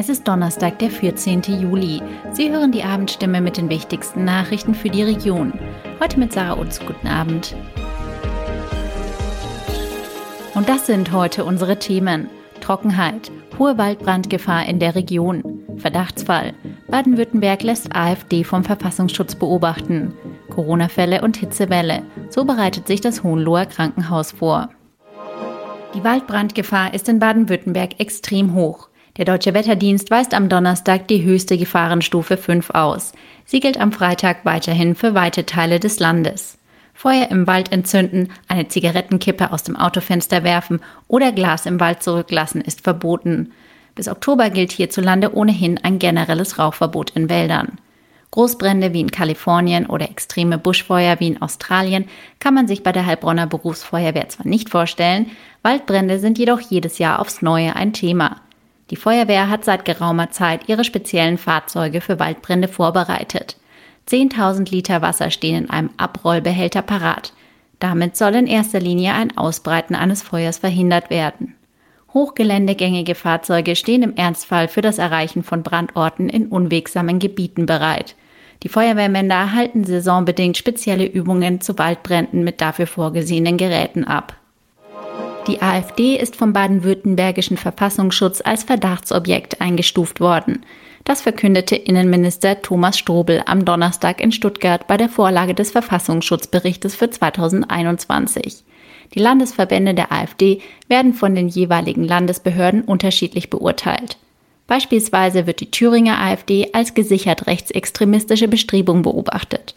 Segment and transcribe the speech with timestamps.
[0.00, 1.42] Es ist Donnerstag, der 14.
[1.60, 2.00] Juli.
[2.32, 5.52] Sie hören die Abendstimme mit den wichtigsten Nachrichten für die Region.
[6.02, 6.80] Heute mit Sarah Utz.
[6.80, 7.54] Guten Abend.
[10.54, 12.30] Und das sind heute unsere Themen.
[12.62, 16.54] Trockenheit, hohe Waldbrandgefahr in der Region, Verdachtsfall.
[16.88, 20.14] Baden-Württemberg lässt AfD vom Verfassungsschutz beobachten.
[20.48, 22.04] Corona-Fälle und Hitzewelle.
[22.30, 24.70] So bereitet sich das Hohenloher Krankenhaus vor.
[25.92, 28.89] Die Waldbrandgefahr ist in Baden-Württemberg extrem hoch.
[29.16, 33.12] Der Deutsche Wetterdienst weist am Donnerstag die höchste Gefahrenstufe 5 aus.
[33.44, 36.58] Sie gilt am Freitag weiterhin für weite Teile des Landes.
[36.94, 42.60] Feuer im Wald entzünden, eine Zigarettenkippe aus dem Autofenster werfen oder Glas im Wald zurücklassen
[42.60, 43.52] ist verboten.
[43.96, 47.78] Bis Oktober gilt hierzulande ohnehin ein generelles Rauchverbot in Wäldern.
[48.30, 52.04] Großbrände wie in Kalifornien oder extreme Buschfeuer wie in Australien
[52.38, 55.32] kann man sich bei der Heilbronner Berufsfeuerwehr zwar nicht vorstellen,
[55.62, 58.36] Waldbrände sind jedoch jedes Jahr aufs Neue ein Thema.
[58.90, 63.56] Die Feuerwehr hat seit geraumer Zeit ihre speziellen Fahrzeuge für Waldbrände vorbereitet.
[64.08, 67.32] 10.000 Liter Wasser stehen in einem Abrollbehälter parat.
[67.78, 71.54] Damit soll in erster Linie ein Ausbreiten eines Feuers verhindert werden.
[72.12, 78.16] Hochgeländegängige Fahrzeuge stehen im Ernstfall für das Erreichen von Brandorten in unwegsamen Gebieten bereit.
[78.64, 84.36] Die Feuerwehrmänner erhalten saisonbedingt spezielle Übungen zu Waldbränden mit dafür vorgesehenen Geräten ab.
[85.50, 90.64] Die AfD ist vom baden-württembergischen Verfassungsschutz als Verdachtsobjekt eingestuft worden.
[91.02, 97.10] Das verkündete Innenminister Thomas Strobel am Donnerstag in Stuttgart bei der Vorlage des Verfassungsschutzberichtes für
[97.10, 98.62] 2021.
[99.12, 104.18] Die Landesverbände der AfD werden von den jeweiligen Landesbehörden unterschiedlich beurteilt.
[104.68, 109.74] Beispielsweise wird die Thüringer AfD als gesichert rechtsextremistische Bestrebung beobachtet.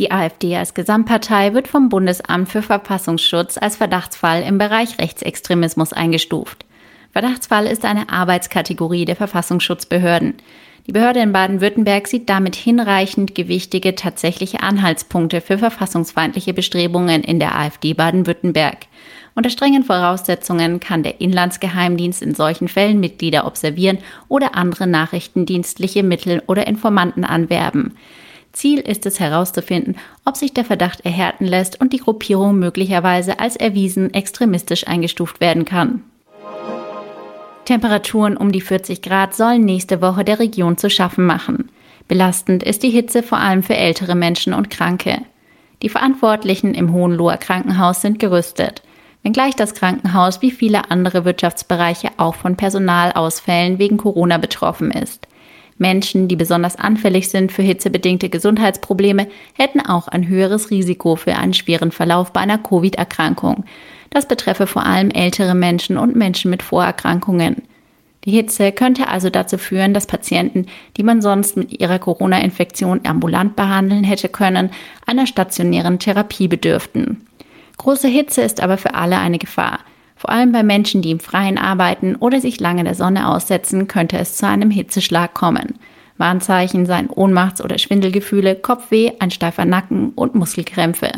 [0.00, 6.64] Die AfD als Gesamtpartei wird vom Bundesamt für Verfassungsschutz als Verdachtsfall im Bereich Rechtsextremismus eingestuft.
[7.12, 10.34] Verdachtsfall ist eine Arbeitskategorie der Verfassungsschutzbehörden.
[10.88, 17.56] Die Behörde in Baden-Württemberg sieht damit hinreichend gewichtige tatsächliche Anhaltspunkte für verfassungsfeindliche Bestrebungen in der
[17.56, 18.78] AfD Baden-Württemberg.
[19.36, 26.42] Unter strengen Voraussetzungen kann der Inlandsgeheimdienst in solchen Fällen Mitglieder observieren oder andere nachrichtendienstliche Mittel
[26.48, 27.96] oder Informanten anwerben.
[28.54, 33.56] Ziel ist es herauszufinden, ob sich der Verdacht erhärten lässt und die Gruppierung möglicherweise als
[33.56, 36.02] erwiesen extremistisch eingestuft werden kann.
[37.64, 41.70] Temperaturen um die 40 Grad sollen nächste Woche der Region zu schaffen machen.
[42.08, 45.22] Belastend ist die Hitze vor allem für ältere Menschen und Kranke.
[45.82, 48.82] Die Verantwortlichen im Hohenloher Krankenhaus sind gerüstet.
[49.22, 55.26] Wenngleich das Krankenhaus wie viele andere Wirtschaftsbereiche auch von Personalausfällen wegen Corona betroffen ist.
[55.78, 61.54] Menschen, die besonders anfällig sind für hitzebedingte Gesundheitsprobleme, hätten auch ein höheres Risiko für einen
[61.54, 63.64] schweren Verlauf bei einer Covid-Erkrankung.
[64.10, 67.62] Das betreffe vor allem ältere Menschen und Menschen mit Vorerkrankungen.
[68.24, 73.54] Die Hitze könnte also dazu führen, dass Patienten, die man sonst mit ihrer Corona-Infektion ambulant
[73.54, 74.70] behandeln hätte können,
[75.06, 77.26] einer stationären Therapie bedürften.
[77.76, 79.80] Große Hitze ist aber für alle eine Gefahr.
[80.24, 84.16] Vor allem bei Menschen, die im Freien arbeiten oder sich lange der Sonne aussetzen, könnte
[84.16, 85.74] es zu einem Hitzeschlag kommen.
[86.16, 91.12] Warnzeichen seien Ohnmachts- oder Schwindelgefühle, Kopfweh, ein steifer Nacken und Muskelkrämpfe.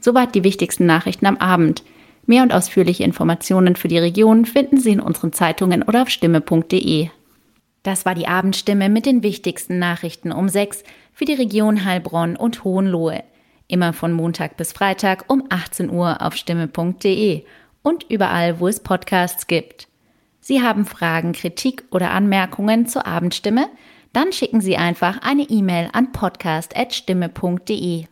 [0.00, 1.84] Soweit die wichtigsten Nachrichten am Abend.
[2.26, 7.10] Mehr und ausführliche Informationen für die Region finden Sie in unseren Zeitungen oder auf stimme.de.
[7.84, 10.82] Das war die Abendstimme mit den wichtigsten Nachrichten um sechs
[11.12, 13.22] für die Region Heilbronn und Hohenlohe.
[13.68, 17.44] Immer von Montag bis Freitag um 18 Uhr auf stimme.de
[17.82, 19.88] und überall, wo es Podcasts gibt.
[20.40, 23.68] Sie haben Fragen, Kritik oder Anmerkungen zur Abendstimme?
[24.12, 28.06] Dann schicken Sie einfach eine E-Mail an podcast.stimme.de.